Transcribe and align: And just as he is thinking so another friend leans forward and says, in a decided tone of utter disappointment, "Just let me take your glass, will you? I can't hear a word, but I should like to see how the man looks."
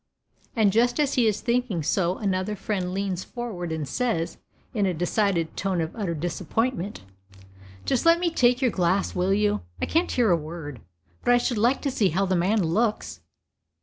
And 0.55 0.71
just 0.71 0.99
as 0.99 1.13
he 1.13 1.27
is 1.27 1.41
thinking 1.41 1.83
so 1.83 2.17
another 2.17 2.55
friend 2.55 2.91
leans 2.91 3.23
forward 3.23 3.71
and 3.71 3.87
says, 3.87 4.39
in 4.73 4.87
a 4.87 4.95
decided 4.95 5.55
tone 5.55 5.79
of 5.79 5.95
utter 5.95 6.15
disappointment, 6.15 7.03
"Just 7.85 8.03
let 8.03 8.19
me 8.19 8.31
take 8.31 8.63
your 8.63 8.71
glass, 8.71 9.13
will 9.13 9.31
you? 9.31 9.61
I 9.79 9.85
can't 9.85 10.09
hear 10.11 10.31
a 10.31 10.35
word, 10.35 10.81
but 11.23 11.35
I 11.35 11.37
should 11.37 11.59
like 11.59 11.83
to 11.83 11.91
see 11.91 12.09
how 12.09 12.25
the 12.25 12.35
man 12.35 12.63
looks." 12.63 13.21